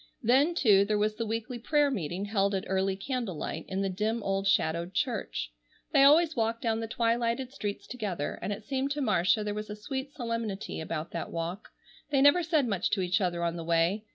Then, 0.23 0.55
too, 0.55 0.83
there 0.83 0.97
was 0.97 1.13
the 1.13 1.27
weekly 1.27 1.59
prayer 1.59 1.91
meeting 1.91 2.25
held 2.25 2.55
at 2.55 2.63
"early 2.65 2.95
candle 2.95 3.35
light" 3.35 3.65
in 3.67 3.83
the 3.83 3.87
dim 3.89 4.23
old 4.23 4.47
shadowed 4.47 4.95
church. 4.95 5.51
They 5.93 6.01
always 6.01 6.35
walked 6.35 6.63
down 6.63 6.79
the 6.79 6.87
twilighted 6.87 7.51
streets 7.53 7.85
together, 7.85 8.39
and 8.41 8.51
it 8.51 8.63
seemed 8.65 8.89
to 8.93 9.01
Marcia 9.01 9.43
there 9.43 9.53
was 9.53 9.69
a 9.69 9.75
sweet 9.75 10.11
solemnity 10.11 10.79
about 10.81 11.11
that 11.11 11.29
walk. 11.31 11.69
They 12.09 12.19
never 12.23 12.41
said 12.41 12.65
much 12.67 12.89
to 12.89 13.01
each 13.01 13.21
other 13.21 13.43
on 13.43 13.57
the 13.57 13.63
way. 13.63 14.05